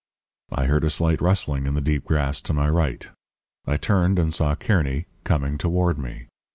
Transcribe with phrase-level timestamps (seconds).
[0.51, 3.07] "I heard a slight rustling in the deep grass to my right.
[3.67, 6.25] I turned and saw Kearny coming toward me.